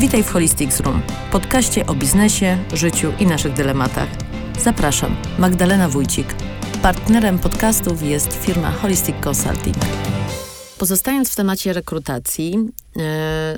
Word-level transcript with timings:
Witaj 0.00 0.22
w 0.22 0.30
Holistics 0.30 0.80
Room, 0.80 1.02
podcaście 1.32 1.86
o 1.86 1.94
biznesie, 1.94 2.58
życiu 2.72 3.12
i 3.18 3.26
naszych 3.26 3.52
dylematach. 3.52 4.08
Zapraszam, 4.60 5.16
Magdalena 5.38 5.88
Wójcik. 5.88 6.34
Partnerem 6.82 7.38
podcastów 7.38 8.02
jest 8.02 8.32
firma 8.32 8.70
Holistic 8.70 9.16
Consulting. 9.26 9.76
Pozostając 10.78 11.32
w 11.32 11.36
temacie 11.36 11.72
rekrutacji, 11.72 12.68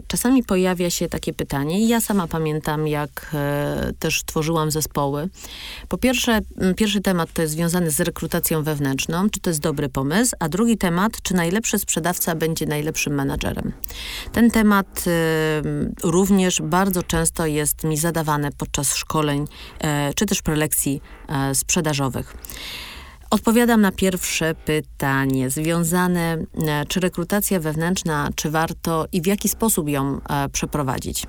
czasami 0.06 0.42
pojawia 0.42 0.90
się 0.90 1.08
takie 1.08 1.32
pytanie, 1.32 1.88
ja 1.88 2.00
sama 2.00 2.26
pamiętam, 2.26 2.88
jak 2.88 3.30
e, 3.34 3.92
też 3.98 4.24
tworzyłam 4.24 4.70
zespoły. 4.70 5.28
Po 5.88 5.98
pierwsze, 5.98 6.40
pierwszy 6.76 7.00
temat 7.00 7.32
to 7.32 7.42
jest 7.42 7.54
związany 7.54 7.90
z 7.90 8.00
rekrutacją 8.00 8.62
wewnętrzną, 8.62 9.30
czy 9.30 9.40
to 9.40 9.50
jest 9.50 9.60
dobry 9.60 9.88
pomysł, 9.88 10.36
a 10.38 10.48
drugi 10.48 10.78
temat, 10.78 11.22
czy 11.22 11.34
najlepszy 11.34 11.78
sprzedawca 11.78 12.34
będzie 12.34 12.66
najlepszym 12.66 13.14
menadżerem. 13.14 13.72
Ten 14.32 14.50
temat 14.50 15.04
e, 15.06 15.62
również 16.02 16.62
bardzo 16.62 17.02
często 17.02 17.46
jest 17.46 17.84
mi 17.84 17.96
zadawany 17.96 18.48
podczas 18.58 18.94
szkoleń, 18.94 19.46
czy 20.14 20.26
też 20.26 20.42
prelekcji 20.42 21.00
sprzedażowych. 21.54 22.36
Odpowiadam 23.32 23.80
na 23.80 23.92
pierwsze 23.92 24.54
pytanie 24.54 25.50
związane, 25.50 26.44
e, 26.66 26.86
czy 26.88 27.00
rekrutacja 27.00 27.60
wewnętrzna, 27.60 28.28
czy 28.34 28.50
warto 28.50 29.06
i 29.12 29.22
w 29.22 29.26
jaki 29.26 29.48
sposób 29.48 29.88
ją 29.88 30.20
e, 30.28 30.48
przeprowadzić. 30.48 31.26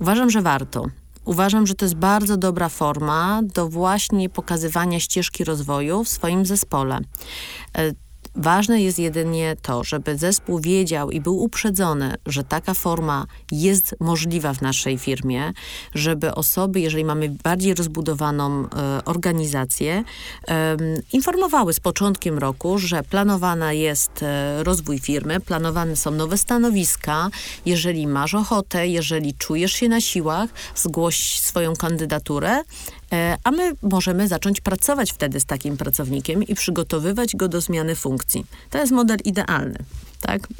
Uważam, 0.00 0.30
że 0.30 0.42
warto. 0.42 0.86
Uważam, 1.24 1.66
że 1.66 1.74
to 1.74 1.84
jest 1.84 1.94
bardzo 1.94 2.36
dobra 2.36 2.68
forma 2.68 3.40
do 3.54 3.68
właśnie 3.68 4.28
pokazywania 4.28 5.00
ścieżki 5.00 5.44
rozwoju 5.44 6.04
w 6.04 6.08
swoim 6.08 6.46
zespole. 6.46 6.98
E, 7.78 7.92
Ważne 8.34 8.82
jest 8.82 8.98
jedynie 8.98 9.56
to, 9.62 9.84
żeby 9.84 10.18
zespół 10.18 10.60
wiedział 10.60 11.10
i 11.10 11.20
był 11.20 11.38
uprzedzony, 11.42 12.14
że 12.26 12.44
taka 12.44 12.74
forma 12.74 13.26
jest 13.52 13.94
możliwa 14.00 14.54
w 14.54 14.62
naszej 14.62 14.98
firmie, 14.98 15.52
żeby 15.94 16.34
osoby, 16.34 16.80
jeżeli 16.80 17.04
mamy 17.04 17.28
bardziej 17.28 17.74
rozbudowaną 17.74 18.64
e, 18.64 19.04
organizację, 19.04 20.04
e, 20.48 20.76
informowały 21.12 21.72
z 21.72 21.80
początkiem 21.80 22.38
roku, 22.38 22.78
że 22.78 23.02
planowana 23.02 23.72
jest 23.72 24.22
e, 24.22 24.64
rozwój 24.64 24.98
firmy, 24.98 25.40
planowane 25.40 25.96
są 25.96 26.10
nowe 26.10 26.38
stanowiska. 26.38 27.28
Jeżeli 27.66 28.06
masz 28.06 28.34
ochotę, 28.34 28.88
jeżeli 28.88 29.34
czujesz 29.34 29.72
się 29.72 29.88
na 29.88 30.00
siłach, 30.00 30.50
zgłoś 30.74 31.40
swoją 31.40 31.76
kandydaturę 31.76 32.62
a 33.44 33.50
my 33.50 33.72
możemy 33.82 34.28
zacząć 34.28 34.60
pracować 34.60 35.12
wtedy 35.12 35.40
z 35.40 35.44
takim 35.44 35.76
pracownikiem 35.76 36.42
i 36.42 36.54
przygotowywać 36.54 37.36
go 37.36 37.48
do 37.48 37.60
zmiany 37.60 37.94
funkcji. 37.94 38.46
To 38.70 38.78
jest 38.78 38.92
model 38.92 39.18
idealny. 39.24 39.78
Tak? 40.20 40.48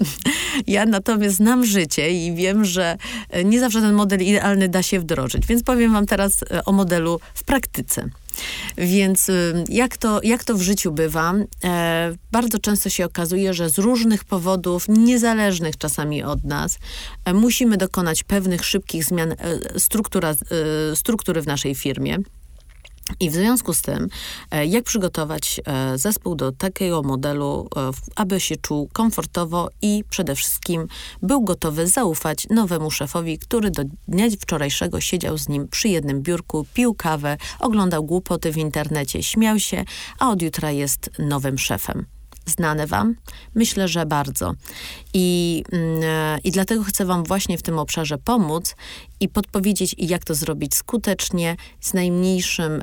Ja 0.66 0.86
natomiast 0.86 1.36
znam 1.36 1.64
życie 1.64 2.26
i 2.26 2.34
wiem, 2.34 2.64
że 2.64 2.96
e, 3.30 3.44
nie 3.44 3.60
zawsze 3.60 3.80
ten 3.80 3.94
model 3.94 4.20
idealny 4.20 4.68
da 4.68 4.82
się 4.82 5.00
wdrożyć, 5.00 5.46
więc 5.46 5.62
powiem 5.62 5.92
wam 5.92 6.06
teraz 6.06 6.42
e, 6.50 6.64
o 6.64 6.72
modelu 6.72 7.20
w 7.34 7.44
praktyce. 7.44 8.08
Więc 8.78 9.30
jak 9.68 9.96
to, 9.96 10.20
jak 10.22 10.44
to 10.44 10.54
w 10.54 10.62
życiu 10.62 10.92
bywa, 10.92 11.34
e, 11.64 12.14
bardzo 12.32 12.58
często 12.58 12.90
się 12.90 13.04
okazuje, 13.04 13.54
że 13.54 13.70
z 13.70 13.78
różnych 13.78 14.24
powodów, 14.24 14.84
niezależnych 14.88 15.78
czasami 15.78 16.22
od 16.22 16.44
nas, 16.44 16.78
e, 17.24 17.34
musimy 17.34 17.76
dokonać 17.76 18.22
pewnych 18.22 18.64
szybkich 18.64 19.04
zmian 19.04 19.32
e, 19.32 19.36
struktura, 19.80 20.34
struktury 20.94 21.42
w 21.42 21.46
naszej 21.46 21.74
firmie. 21.74 22.18
I 23.20 23.30
w 23.30 23.34
związku 23.34 23.74
z 23.74 23.82
tym, 23.82 24.08
e, 24.50 24.66
jak 24.66 24.84
przygotować 24.84 25.60
e, 25.64 25.98
zespół 25.98 26.34
do 26.34 26.52
takiego 26.52 27.02
modelu, 27.02 27.68
e, 27.76 27.90
aby 28.16 28.40
się 28.40 28.56
czuł 28.56 28.88
komfortowo 28.92 29.68
i 29.82 30.04
przede 30.10 30.34
wszystkim 30.34 30.86
był 31.22 31.40
gotowy 31.40 31.86
zaufać 31.86 32.46
nowemu 32.50 32.90
szefowi, 32.90 33.38
który 33.38 33.70
do 33.70 33.82
dnia 34.08 34.26
wczorajszego 34.40 35.00
siedział 35.00 35.38
z 35.38 35.48
nim 35.48 35.68
przy 35.68 35.88
jednym 35.88 36.22
biurku, 36.22 36.66
pił 36.74 36.94
kawę, 36.94 37.36
oglądał 37.60 38.04
głupoty 38.04 38.52
w 38.52 38.56
internecie, 38.56 39.22
śmiał 39.22 39.58
się, 39.58 39.84
a 40.18 40.30
od 40.30 40.42
jutra 40.42 40.70
jest 40.70 41.10
nowym 41.18 41.58
szefem 41.58 42.19
znane 42.50 42.86
Wam? 42.86 43.14
Myślę, 43.54 43.88
że 43.88 44.06
bardzo. 44.06 44.54
I, 45.14 45.62
mm, 45.72 46.40
I 46.44 46.50
dlatego 46.50 46.84
chcę 46.84 47.04
Wam 47.04 47.24
właśnie 47.24 47.58
w 47.58 47.62
tym 47.62 47.78
obszarze 47.78 48.18
pomóc 48.18 48.76
i 49.20 49.28
podpowiedzieć, 49.28 49.94
jak 49.98 50.24
to 50.24 50.34
zrobić 50.34 50.74
skutecznie, 50.74 51.56
z 51.80 51.94
najmniejszym 51.94 52.82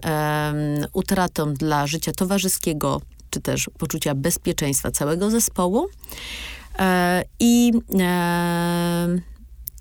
utratą 0.93 1.53
dla 1.53 1.87
życia 1.87 2.11
towarzyskiego, 2.11 3.01
czy 3.29 3.41
też 3.41 3.69
poczucia 3.77 4.15
bezpieczeństwa 4.15 4.91
całego 4.91 5.29
zespołu. 5.29 5.87
E, 6.79 7.23
I 7.39 7.71
e, 7.99 9.07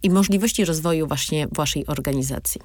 i 0.03 0.11
możliwości 0.11 0.65
rozwoju 0.65 1.07
właśnie 1.07 1.49
waszej 1.53 1.87
organizacji. 1.87 2.61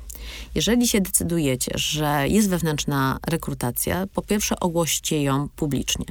Jeżeli 0.55 0.87
się 0.87 1.01
decydujecie, 1.01 1.71
że 1.75 2.27
jest 2.27 2.49
wewnętrzna 2.49 3.19
rekrutacja, 3.27 4.07
po 4.13 4.21
pierwsze 4.21 4.59
ogłoście 4.59 5.23
ją 5.23 5.49
publicznie. 5.55 6.05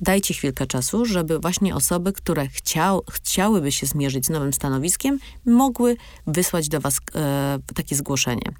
Dajcie 0.00 0.34
chwilkę 0.34 0.66
czasu, 0.66 1.04
żeby 1.04 1.38
właśnie 1.38 1.74
osoby, 1.74 2.12
które 2.12 2.48
chciał, 2.48 3.02
chciałyby 3.10 3.72
się 3.72 3.86
zmierzyć 3.86 4.26
z 4.26 4.30
nowym 4.30 4.52
stanowiskiem, 4.52 5.18
mogły 5.46 5.96
wysłać 6.26 6.68
do 6.68 6.80
was 6.80 7.00
e, 7.14 7.58
takie 7.74 7.96
zgłoszenie. 7.96 8.52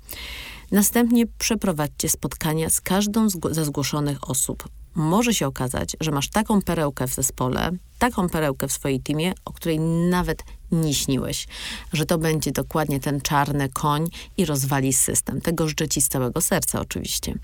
Następnie 0.71 1.27
przeprowadźcie 1.39 2.09
spotkania 2.09 2.71
z 2.71 2.81
każdą 2.81 3.31
z, 3.31 3.39
zgłoszonych 3.53 4.31
osób 4.31 4.69
może 4.95 5.35
się 5.35 5.47
okazać, 5.47 5.97
że 6.01 6.11
masz 6.11 6.29
taką 6.29 6.63
perełkę 6.63 7.07
w 7.07 7.15
zespole, 7.15 7.71
taką 7.99 8.29
perełkę 8.29 8.69
w 8.69 8.73
swojej 8.73 9.01
teamie, 9.01 9.33
o 9.45 9.53
której 9.53 9.81
nawet 10.11 10.43
nie 10.73 10.95
śniłeś, 10.95 11.47
że 11.93 12.07
to 12.07 12.19
będzie 12.19 12.53
dokładnie 12.53 13.01
ten 13.01 13.21
czarny 13.21 13.69
koń 13.69 14.09
i 14.37 14.45
rozwali 14.45 14.93
system. 14.93 15.41
Tego 15.41 15.69
życzę 15.69 15.89
ci 15.89 16.01
z 16.01 16.09
całego 16.09 16.41
serca 16.41 16.81
oczywiście. 16.81 17.35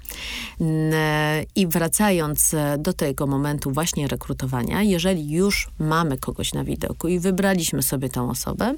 I 1.54 1.66
wracając 1.66 2.54
e, 2.54 2.78
do 2.78 2.92
tego 2.92 3.26
momentu 3.26 3.70
właśnie 3.70 4.08
rekrutowania, 4.08 4.82
jeżeli 4.82 5.30
już 5.30 5.68
mamy 5.78 6.18
kogoś 6.18 6.52
na 6.52 6.64
widoku 6.64 7.08
i 7.08 7.18
wybraliśmy 7.18 7.82
sobie 7.82 8.08
tą 8.08 8.30
osobę, 8.30 8.74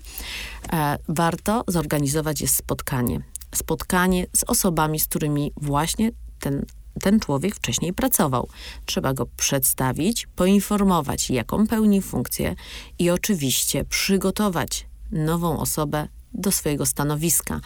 e, 0.72 0.98
warto 1.08 1.64
zorganizować 1.68 2.40
jest 2.40 2.56
spotkanie. 2.56 3.20
Spotkanie 3.54 4.26
z 4.36 4.44
osobami, 4.44 5.00
z 5.00 5.06
którymi 5.06 5.52
właśnie 5.56 6.10
ten 6.40 6.64
ten 6.98 7.20
człowiek 7.20 7.54
wcześniej 7.54 7.92
pracował. 7.92 8.48
Trzeba 8.86 9.14
go 9.14 9.26
przedstawić, 9.36 10.26
poinformować, 10.36 11.30
jaką 11.30 11.66
pełni 11.66 12.02
funkcję 12.02 12.54
i 12.98 13.10
oczywiście 13.10 13.84
przygotować 13.84 14.86
nową 15.12 15.58
osobę 15.58 16.08
do 16.34 16.52
swojego 16.52 16.86
stanowiska. 16.86 17.60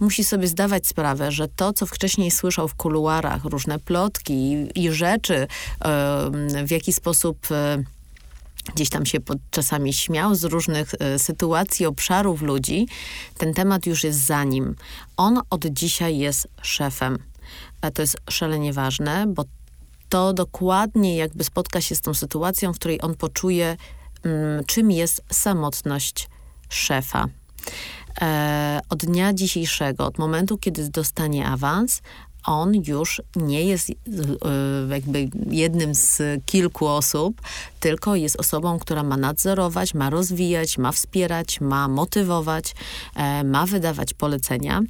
Musi 0.00 0.24
sobie 0.24 0.48
zdawać 0.48 0.86
sprawę, 0.86 1.32
że 1.32 1.48
to, 1.48 1.72
co 1.72 1.86
wcześniej 1.86 2.30
słyszał 2.30 2.68
w 2.68 2.74
kuluarach, 2.74 3.44
różne 3.44 3.78
plotki 3.78 4.32
i, 4.32 4.84
i 4.84 4.92
rzeczy, 4.92 5.46
w 6.66 6.70
jaki 6.70 6.92
sposób 6.92 7.46
e, 7.50 7.84
gdzieś 8.74 8.90
tam 8.90 9.06
się 9.06 9.20
pod, 9.20 9.38
czasami 9.50 9.92
śmiał 9.92 10.34
z 10.34 10.44
różnych 10.44 10.94
e, 10.98 11.18
sytuacji, 11.18 11.86
obszarów 11.86 12.42
ludzi, 12.42 12.88
ten 13.38 13.54
temat 13.54 13.86
już 13.86 14.04
jest 14.04 14.26
za 14.26 14.44
nim. 14.44 14.74
On 15.16 15.40
od 15.50 15.66
dzisiaj 15.66 16.18
jest 16.18 16.48
szefem 16.62 17.18
to 17.94 18.02
jest 18.02 18.16
szalenie 18.30 18.72
ważne, 18.72 19.26
bo 19.26 19.44
to 20.08 20.32
dokładnie 20.32 21.16
jakby 21.16 21.44
spotka 21.44 21.80
się 21.80 21.94
z 21.94 22.00
tą 22.00 22.14
sytuacją, 22.14 22.72
w 22.72 22.76
której 22.76 23.02
on 23.02 23.14
poczuje, 23.14 23.76
mm, 24.24 24.64
czym 24.64 24.90
jest 24.90 25.22
samotność 25.32 26.28
szefa. 26.68 27.26
E, 28.20 28.80
od 28.88 28.98
dnia 28.98 29.32
dzisiejszego, 29.32 30.06
od 30.06 30.18
momentu, 30.18 30.58
kiedy 30.58 30.88
dostanie 30.88 31.46
awans, 31.46 32.02
on 32.44 32.72
już 32.86 33.22
nie 33.36 33.64
jest 33.64 33.90
e, 33.90 33.94
jakby 34.90 35.28
jednym 35.50 35.94
z 35.94 36.22
kilku 36.46 36.86
osób, 36.86 37.40
tylko 37.80 38.16
jest 38.16 38.40
osobą, 38.40 38.78
która 38.78 39.02
ma 39.02 39.16
nadzorować, 39.16 39.94
ma 39.94 40.10
rozwijać, 40.10 40.78
ma 40.78 40.92
wspierać, 40.92 41.60
ma 41.60 41.88
motywować, 41.88 42.74
e, 43.16 43.44
ma 43.44 43.66
wydawać 43.66 44.14
polecenia, 44.14 44.80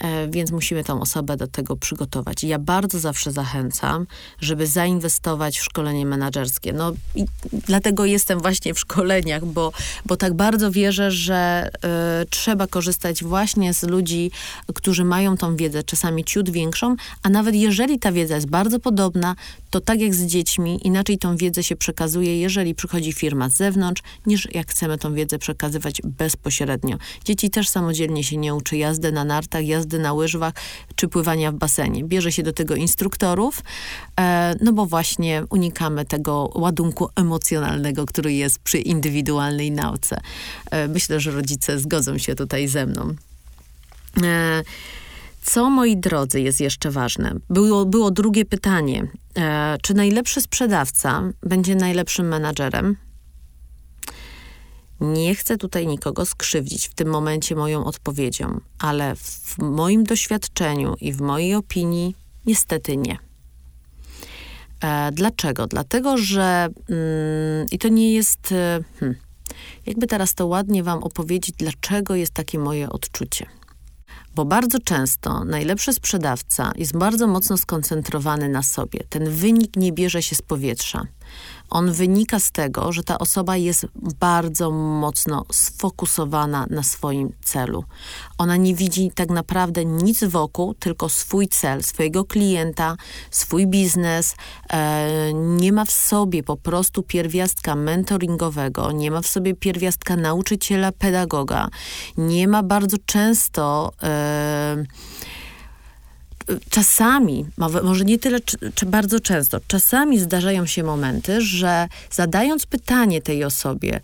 e, 0.00 0.28
więc 0.28 0.50
musimy 0.50 0.84
tą 0.84 1.00
osobę 1.00 1.36
do 1.36 1.46
tego 1.46 1.76
przygotować. 1.76 2.44
Ja 2.44 2.58
bardzo 2.58 2.98
zawsze 2.98 3.32
zachęcam, 3.32 4.06
żeby 4.40 4.66
zainwestować 4.66 5.58
w 5.58 5.64
szkolenie 5.64 6.06
menedżerskie. 6.06 6.72
No 6.72 6.92
i 7.14 7.24
dlatego 7.52 8.04
jestem 8.04 8.40
właśnie 8.40 8.74
w 8.74 8.78
szkoleniach, 8.78 9.44
bo, 9.44 9.72
bo 10.06 10.16
tak 10.16 10.34
bardzo 10.34 10.70
wierzę, 10.70 11.10
że 11.10 11.70
y, 12.22 12.26
trzeba 12.26 12.66
korzystać 12.66 13.24
właśnie 13.24 13.74
z 13.74 13.82
ludzi, 13.82 14.30
którzy 14.74 15.04
mają 15.04 15.36
tą 15.36 15.56
wiedzę, 15.56 15.82
czasami 15.82 16.24
ciut 16.24 16.50
większą, 16.50 16.87
a 17.22 17.28
nawet 17.28 17.54
jeżeli 17.54 17.98
ta 17.98 18.12
wiedza 18.12 18.34
jest 18.34 18.50
bardzo 18.50 18.80
podobna, 18.80 19.34
to 19.70 19.80
tak 19.80 20.00
jak 20.00 20.14
z 20.14 20.26
dziećmi, 20.26 20.86
inaczej 20.86 21.18
tą 21.18 21.36
wiedzę 21.36 21.62
się 21.62 21.76
przekazuje, 21.76 22.40
jeżeli 22.40 22.74
przychodzi 22.74 23.12
firma 23.12 23.48
z 23.48 23.56
zewnątrz, 23.56 24.02
niż 24.26 24.48
jak 24.54 24.70
chcemy 24.70 24.98
tą 24.98 25.14
wiedzę 25.14 25.38
przekazywać 25.38 26.00
bezpośrednio. 26.04 26.96
Dzieci 27.24 27.50
też 27.50 27.68
samodzielnie 27.68 28.24
się 28.24 28.36
nie 28.36 28.54
uczy 28.54 28.76
jazdy 28.76 29.12
na 29.12 29.24
nartach, 29.24 29.66
jazdy 29.66 29.98
na 29.98 30.12
łyżwach, 30.12 30.54
czy 30.94 31.08
pływania 31.08 31.52
w 31.52 31.54
basenie. 31.54 32.04
Bierze 32.04 32.32
się 32.32 32.42
do 32.42 32.52
tego 32.52 32.74
instruktorów, 32.74 33.62
e, 34.20 34.54
no 34.60 34.72
bo 34.72 34.86
właśnie 34.86 35.42
unikamy 35.50 36.04
tego 36.04 36.50
ładunku 36.54 37.08
emocjonalnego, 37.16 38.06
który 38.06 38.32
jest 38.32 38.58
przy 38.58 38.78
indywidualnej 38.78 39.72
nauce. 39.72 40.20
E, 40.70 40.88
myślę, 40.88 41.20
że 41.20 41.30
rodzice 41.30 41.78
zgodzą 41.78 42.18
się 42.18 42.34
tutaj 42.34 42.68
ze 42.68 42.86
mną. 42.86 43.14
E, 44.22 44.62
co, 45.48 45.70
moi 45.70 45.96
drodzy, 45.96 46.40
jest 46.40 46.60
jeszcze 46.60 46.90
ważne? 46.90 47.34
Było, 47.50 47.86
było 47.86 48.10
drugie 48.10 48.44
pytanie. 48.44 49.06
E, 49.36 49.76
czy 49.82 49.94
najlepszy 49.94 50.40
sprzedawca 50.40 51.22
będzie 51.42 51.74
najlepszym 51.74 52.28
menadżerem? 52.28 52.96
Nie 55.00 55.34
chcę 55.34 55.56
tutaj 55.56 55.86
nikogo 55.86 56.26
skrzywdzić 56.26 56.88
w 56.88 56.94
tym 56.94 57.08
momencie 57.08 57.56
moją 57.56 57.84
odpowiedzią, 57.84 58.60
ale 58.78 59.16
w 59.16 59.58
moim 59.58 60.04
doświadczeniu 60.04 60.94
i 61.00 61.12
w 61.12 61.20
mojej 61.20 61.54
opinii 61.54 62.14
niestety 62.46 62.96
nie. 62.96 63.18
E, 64.80 65.12
dlaczego? 65.12 65.66
Dlatego, 65.66 66.16
że 66.16 66.68
mm, 66.88 67.66
i 67.70 67.78
to 67.78 67.88
nie 67.88 68.12
jest. 68.12 68.52
E, 68.52 68.80
hmm, 69.00 69.18
jakby 69.86 70.06
teraz 70.06 70.34
to 70.34 70.46
ładnie 70.46 70.82
Wam 70.82 71.02
opowiedzieć, 71.02 71.54
dlaczego 71.58 72.14
jest 72.14 72.32
takie 72.32 72.58
moje 72.58 72.90
odczucie. 72.90 73.46
Bo 74.34 74.44
bardzo 74.44 74.78
często 74.78 75.44
najlepszy 75.44 75.92
sprzedawca 75.92 76.72
jest 76.76 76.96
bardzo 76.96 77.26
mocno 77.26 77.56
skoncentrowany 77.56 78.48
na 78.48 78.62
sobie. 78.62 79.00
Ten 79.08 79.30
wynik 79.30 79.76
nie 79.76 79.92
bierze 79.92 80.22
się 80.22 80.36
z 80.36 80.42
powietrza 80.42 81.06
on 81.70 81.92
wynika 81.92 82.40
z 82.40 82.50
tego, 82.50 82.92
że 82.92 83.02
ta 83.02 83.18
osoba 83.18 83.56
jest 83.56 83.86
bardzo 84.20 84.70
mocno 84.70 85.44
sfokusowana 85.52 86.66
na 86.70 86.82
swoim 86.82 87.32
celu. 87.42 87.84
Ona 88.38 88.56
nie 88.56 88.74
widzi 88.74 89.10
tak 89.14 89.30
naprawdę 89.30 89.84
nic 89.84 90.24
wokół, 90.24 90.74
tylko 90.74 91.08
swój 91.08 91.48
cel, 91.48 91.82
swojego 91.82 92.24
klienta, 92.24 92.96
swój 93.30 93.66
biznes. 93.66 94.36
E, 94.70 95.32
nie 95.34 95.72
ma 95.72 95.84
w 95.84 95.90
sobie 95.90 96.42
po 96.42 96.56
prostu 96.56 97.02
pierwiastka 97.02 97.74
mentoringowego, 97.74 98.92
nie 98.92 99.10
ma 99.10 99.20
w 99.20 99.26
sobie 99.26 99.54
pierwiastka 99.54 100.16
nauczyciela, 100.16 100.92
pedagoga. 100.92 101.68
Nie 102.16 102.48
ma 102.48 102.62
bardzo 102.62 102.96
często. 103.06 103.92
E, 104.02 104.84
czasami, 106.70 107.46
może 107.82 108.04
nie 108.04 108.18
tyle, 108.18 108.40
czy, 108.74 108.86
bardzo 108.86 109.20
często, 109.20 109.60
czasami 109.66 110.18
zdarzają 110.18 110.66
się 110.66 110.82
momenty, 110.82 111.40
że 111.40 111.88
zadając 112.10 112.66
pytanie 112.66 113.22
tej 113.22 113.44
osobie, 113.44 114.00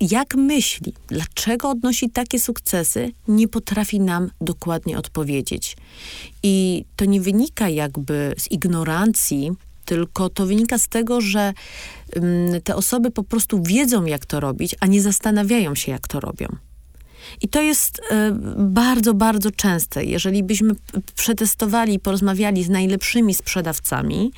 jak 0.00 0.34
myśli, 0.34 0.92
dlaczego 1.06 1.70
odnosi 1.70 2.10
takie 2.10 2.40
sukcesy, 2.40 3.12
nie 3.28 3.48
potrafi 3.48 4.00
nam 4.00 4.30
dokładnie 4.40 4.98
odpowiedzieć. 4.98 5.76
I 6.42 6.84
to 6.96 7.04
nie 7.04 7.20
wynika 7.20 7.68
jakby 7.68 8.34
z 8.38 8.50
ignorancji, 8.50 9.52
tylko 9.84 10.28
to 10.28 10.46
wynika 10.46 10.78
z 10.78 10.88
tego, 10.88 11.20
że 11.20 11.52
um, 12.16 12.62
te 12.64 12.76
osoby 12.76 13.10
po 13.10 13.24
prostu 13.24 13.62
wiedzą, 13.62 14.04
jak 14.04 14.26
to 14.26 14.40
robić, 14.40 14.76
a 14.80 14.86
nie 14.86 15.02
zastanawiają 15.02 15.74
się, 15.74 15.92
jak 15.92 16.08
to 16.08 16.20
robią. 16.20 16.48
I 17.42 17.48
to 17.48 17.62
jest 17.62 18.00
e, 18.10 18.32
bardzo, 18.56 19.14
bardzo 19.14 19.50
częste. 19.50 20.04
Jeżeli 20.04 20.42
byśmy 20.42 20.74
przetestowali 21.14 21.98
porozmawiali 21.98 22.64
z 22.64 22.68
najlepszymi 22.68 23.34
sprzedawcami, 23.34 24.32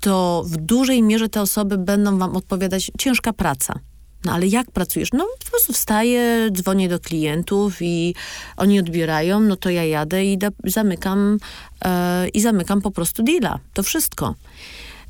to 0.00 0.44
w 0.46 0.56
dużej 0.56 1.02
mierze 1.02 1.28
te 1.28 1.40
osoby 1.40 1.78
będą 1.78 2.18
wam 2.18 2.36
odpowiadać 2.36 2.90
ciężka 2.98 3.32
praca. 3.32 3.80
No 4.24 4.32
ale 4.32 4.46
jak 4.46 4.70
pracujesz? 4.70 5.08
No 5.12 5.26
po 5.44 5.50
prostu 5.50 5.72
wstaję, 5.72 6.48
dzwonię 6.52 6.88
do 6.88 7.00
klientów 7.00 7.76
i 7.80 8.14
oni 8.56 8.80
odbierają, 8.80 9.40
no 9.40 9.56
to 9.56 9.70
ja 9.70 9.84
jadę 9.84 10.24
i 10.24 10.38
da, 10.38 10.48
zamykam 10.64 11.38
e, 11.84 12.28
i 12.28 12.40
zamykam 12.40 12.80
po 12.80 12.90
prostu 12.90 13.22
deala. 13.22 13.58
To 13.74 13.82
wszystko. 13.82 14.34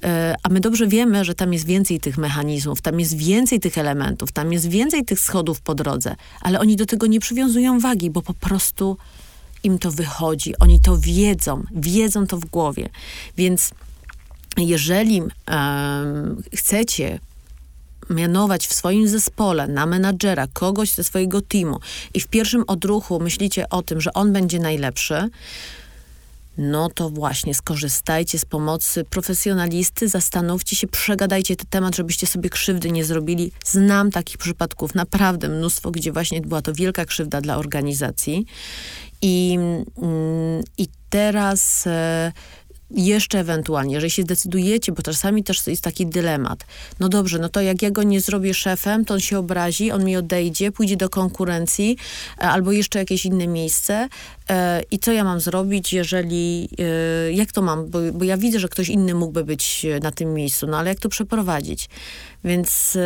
E, 0.04 0.34
a 0.42 0.48
my 0.48 0.60
dobrze 0.60 0.86
wiemy, 0.86 1.24
że 1.24 1.34
tam 1.34 1.52
jest 1.52 1.66
więcej 1.66 2.00
tych 2.00 2.18
mechanizmów, 2.18 2.80
tam 2.80 3.00
jest 3.00 3.16
więcej 3.16 3.60
tych 3.60 3.78
elementów, 3.78 4.32
tam 4.32 4.52
jest 4.52 4.68
więcej 4.68 5.04
tych 5.04 5.20
schodów 5.20 5.60
po 5.60 5.74
drodze, 5.74 6.16
ale 6.40 6.60
oni 6.60 6.76
do 6.76 6.86
tego 6.86 7.06
nie 7.06 7.20
przywiązują 7.20 7.80
wagi, 7.80 8.10
bo 8.10 8.22
po 8.22 8.34
prostu 8.34 8.96
im 9.62 9.78
to 9.78 9.90
wychodzi. 9.90 10.58
Oni 10.58 10.80
to 10.80 10.98
wiedzą, 10.98 11.64
wiedzą 11.74 12.26
to 12.26 12.36
w 12.36 12.44
głowie. 12.44 12.88
Więc 13.36 13.70
jeżeli 14.56 15.22
um, 15.22 16.42
chcecie 16.54 17.18
mianować 18.10 18.66
w 18.66 18.74
swoim 18.74 19.08
zespole 19.08 19.68
na 19.68 19.86
menadżera 19.86 20.46
kogoś 20.52 20.90
ze 20.90 21.04
swojego 21.04 21.40
teamu 21.40 21.80
i 22.14 22.20
w 22.20 22.26
pierwszym 22.26 22.64
odruchu 22.66 23.20
myślicie 23.20 23.68
o 23.68 23.82
tym, 23.82 24.00
że 24.00 24.12
on 24.12 24.32
będzie 24.32 24.58
najlepszy, 24.58 25.28
no 26.58 26.88
to 26.90 27.10
właśnie 27.10 27.54
skorzystajcie 27.54 28.38
z 28.38 28.44
pomocy 28.44 29.04
profesjonalisty, 29.04 30.08
zastanówcie 30.08 30.76
się, 30.76 30.86
przegadajcie 30.86 31.56
ten 31.56 31.66
temat, 31.66 31.96
żebyście 31.96 32.26
sobie 32.26 32.50
krzywdy 32.50 32.90
nie 32.90 33.04
zrobili. 33.04 33.52
Znam 33.64 34.10
takich 34.10 34.38
przypadków 34.38 34.94
naprawdę 34.94 35.48
mnóstwo, 35.48 35.90
gdzie 35.90 36.12
właśnie 36.12 36.40
była 36.40 36.62
to 36.62 36.72
wielka 36.72 37.04
krzywda 37.04 37.40
dla 37.40 37.56
organizacji. 37.56 38.46
I, 39.22 39.58
mm, 40.02 40.62
i 40.78 40.88
teraz 41.10 41.86
e, 41.86 42.32
jeszcze 42.90 43.38
ewentualnie, 43.38 43.94
jeżeli 43.94 44.10
się 44.10 44.22
zdecydujecie, 44.22 44.92
bo 44.92 45.02
czasami 45.02 45.44
też 45.44 45.66
jest 45.66 45.82
taki 45.82 46.06
dylemat. 46.06 46.66
No 47.00 47.08
dobrze, 47.08 47.38
no 47.38 47.48
to 47.48 47.60
jak 47.60 47.82
ja 47.82 47.90
go 47.90 48.02
nie 48.02 48.20
zrobię 48.20 48.54
szefem, 48.54 49.04
to 49.04 49.14
on 49.14 49.20
się 49.20 49.38
obrazi, 49.38 49.90
on 49.90 50.04
mi 50.04 50.16
odejdzie, 50.16 50.72
pójdzie 50.72 50.96
do 50.96 51.08
konkurencji 51.08 51.96
e, 52.38 52.42
albo 52.42 52.72
jeszcze 52.72 52.98
jakieś 52.98 53.26
inne 53.26 53.46
miejsce. 53.46 54.08
E, 54.50 54.82
I 54.90 54.98
co 54.98 55.12
ja 55.12 55.24
mam 55.24 55.40
zrobić, 55.40 55.92
jeżeli, 55.92 56.68
e, 56.78 57.32
jak 57.32 57.52
to 57.52 57.62
mam, 57.62 57.90
bo, 57.90 57.98
bo 58.12 58.24
ja 58.24 58.36
widzę, 58.36 58.60
że 58.60 58.68
ktoś 58.68 58.88
inny 58.88 59.14
mógłby 59.14 59.44
być 59.44 59.86
na 60.02 60.10
tym 60.10 60.34
miejscu, 60.34 60.66
no 60.66 60.78
ale 60.78 60.88
jak 60.88 61.00
to 61.00 61.08
przeprowadzić? 61.08 61.88
Więc 62.44 62.98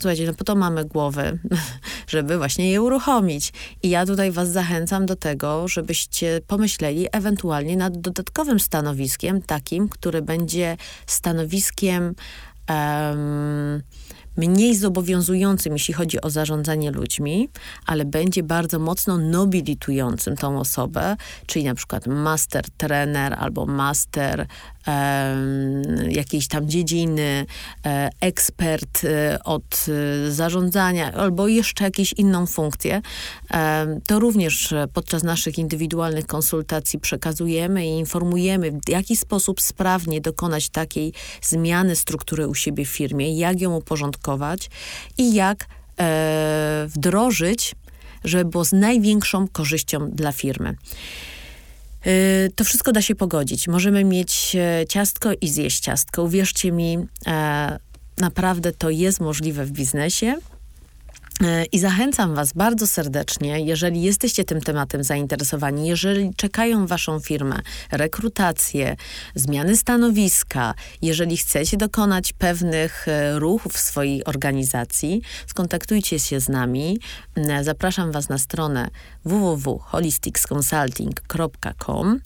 słuchajcie, 0.00 0.26
no 0.26 0.34
po 0.34 0.44
to 0.44 0.54
mamy 0.54 0.84
głowy, 0.84 1.38
żeby 2.08 2.38
właśnie 2.38 2.70
je 2.70 2.82
uruchomić. 2.82 3.52
I 3.82 3.90
ja 3.90 4.06
tutaj 4.06 4.32
was 4.32 4.48
zachęcam 4.48 5.06
do 5.06 5.16
tego, 5.16 5.68
żebyście 5.68 6.40
pomyśleli 6.46 7.06
ewentualnie 7.12 7.76
nad 7.76 8.00
dodatkowym 8.00 8.60
stanowiskiem, 8.60 9.42
takim, 9.42 9.88
które 9.88 10.22
będzie 10.22 10.76
stanowiskiem 11.06 12.14
um, 12.68 13.82
mniej 14.36 14.76
zobowiązującym, 14.76 15.72
jeśli 15.72 15.94
chodzi 15.94 16.20
o 16.20 16.30
zarządzanie 16.30 16.90
ludźmi, 16.90 17.48
ale 17.86 18.04
będzie 18.04 18.42
bardzo 18.42 18.78
mocno 18.78 19.18
nobilitującym 19.18 20.36
tą 20.36 20.60
osobę, 20.60 21.16
czyli 21.46 21.64
na 21.64 21.74
przykład 21.74 22.06
master 22.06 22.64
trener 22.76 23.34
albo 23.38 23.66
master 23.66 24.46
jakiejś 26.08 26.48
tam 26.48 26.68
dziedziny, 26.68 27.46
e, 27.86 28.10
ekspert 28.20 29.04
e, 29.04 29.38
od 29.44 29.86
e, 29.88 30.30
zarządzania 30.30 31.12
albo 31.12 31.48
jeszcze 31.48 31.84
jakąś 31.84 32.12
inną 32.12 32.46
funkcję, 32.46 33.02
to 34.06 34.18
również 34.18 34.74
podczas 34.92 35.22
naszych 35.22 35.58
indywidualnych 35.58 36.26
konsultacji 36.26 36.98
przekazujemy 36.98 37.86
i 37.86 37.88
informujemy, 37.88 38.72
w 38.86 38.88
jaki 38.88 39.16
sposób 39.16 39.60
sprawnie 39.60 40.20
dokonać 40.20 40.68
takiej 40.68 41.12
zmiany 41.42 41.96
struktury 41.96 42.48
u 42.48 42.54
siebie 42.54 42.84
w 42.84 42.88
firmie, 42.88 43.38
jak 43.38 43.60
ją 43.60 43.76
uporządkować 43.76 44.23
i 45.18 45.34
jak 45.34 45.66
wdrożyć, 46.86 47.74
żeby 48.24 48.44
było 48.44 48.64
z 48.64 48.72
największą 48.72 49.48
korzyścią 49.48 50.10
dla 50.10 50.32
firmy. 50.32 50.76
Y, 52.06 52.50
to 52.56 52.64
wszystko 52.64 52.92
da 52.92 53.02
się 53.02 53.14
pogodzić. 53.14 53.68
Możemy 53.68 54.04
mieć 54.04 54.56
e, 54.56 54.86
ciastko 54.86 55.30
i 55.40 55.48
zjeść 55.48 55.80
ciastko. 55.80 56.22
Uwierzcie 56.22 56.72
mi, 56.72 56.98
e, 57.26 57.78
naprawdę 58.18 58.72
to 58.72 58.90
jest 58.90 59.20
możliwe 59.20 59.64
w 59.64 59.70
biznesie. 59.70 60.36
E, 61.42 61.64
I 61.64 61.78
zachęcam 61.78 62.34
Was 62.34 62.52
bardzo 62.52 62.86
serdecznie, 62.86 63.60
jeżeli 63.60 64.02
jesteście 64.02 64.44
tym 64.44 64.60
tematem 64.60 65.04
zainteresowani, 65.04 65.88
jeżeli 65.88 66.34
czekają 66.36 66.86
Waszą 66.86 67.20
firmę 67.20 67.60
rekrutacje, 67.90 68.96
zmiany 69.34 69.76
stanowiska, 69.76 70.74
jeżeli 71.02 71.36
chcecie 71.36 71.76
dokonać 71.76 72.32
pewnych 72.32 73.08
e, 73.08 73.38
ruchów 73.38 73.72
w 73.72 73.78
swojej 73.78 74.24
organizacji, 74.24 75.22
skontaktujcie 75.46 76.18
się 76.18 76.40
z 76.40 76.48
nami. 76.48 76.98
E, 77.36 77.64
zapraszam 77.64 78.12
Was 78.12 78.28
na 78.28 78.38
stronę 78.38 78.88
www.holisticsconsulting.com. 79.24 82.20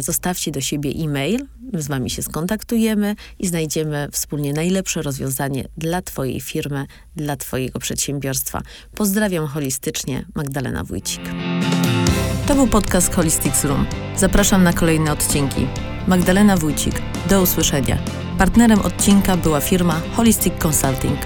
Zostawcie 0.00 0.50
do 0.50 0.60
siebie 0.60 0.90
e-mail, 0.90 1.46
z 1.72 1.88
Wami 1.88 2.10
się 2.10 2.22
skontaktujemy 2.22 3.16
i 3.38 3.46
znajdziemy 3.46 4.08
wspólnie 4.12 4.52
najlepsze 4.52 5.02
rozwiązanie 5.02 5.68
dla 5.78 6.02
Twojej 6.02 6.40
firmy, 6.40 6.86
dla 7.16 7.36
Twojego 7.36 7.78
przedsiębiorstwa. 8.24 8.62
Pozdrawiam 8.94 9.46
holistycznie, 9.46 10.24
Magdalena 10.34 10.84
Wójcik. 10.84 11.20
To 12.46 12.54
był 12.54 12.66
podcast 12.66 13.14
Holistics 13.14 13.64
Room. 13.64 13.86
Zapraszam 14.16 14.62
na 14.62 14.72
kolejne 14.72 15.12
odcinki. 15.12 15.66
Magdalena 16.06 16.56
Wójcik. 16.56 16.94
Do 17.30 17.42
usłyszenia. 17.42 17.98
Partnerem 18.38 18.80
odcinka 18.80 19.36
była 19.36 19.60
firma 19.60 20.00
Holistic 20.16 20.54
Consulting. 20.62 21.18